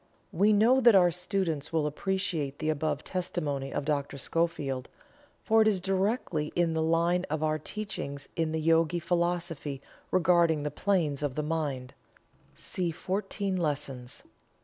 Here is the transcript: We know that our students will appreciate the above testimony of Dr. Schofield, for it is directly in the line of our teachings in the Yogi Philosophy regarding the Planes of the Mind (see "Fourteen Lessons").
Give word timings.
We 0.31 0.51
know 0.51 0.81
that 0.81 0.95
our 0.95 1.11
students 1.11 1.71
will 1.71 1.85
appreciate 1.85 2.57
the 2.57 2.69
above 2.71 3.03
testimony 3.03 3.71
of 3.71 3.85
Dr. 3.85 4.17
Schofield, 4.17 4.89
for 5.43 5.61
it 5.61 5.67
is 5.67 5.79
directly 5.79 6.51
in 6.55 6.73
the 6.73 6.81
line 6.81 7.23
of 7.29 7.43
our 7.43 7.59
teachings 7.59 8.27
in 8.35 8.51
the 8.51 8.59
Yogi 8.59 8.97
Philosophy 8.97 9.79
regarding 10.09 10.63
the 10.63 10.71
Planes 10.71 11.21
of 11.21 11.35
the 11.35 11.43
Mind 11.43 11.93
(see 12.55 12.89
"Fourteen 12.89 13.55
Lessons"). 13.57 14.23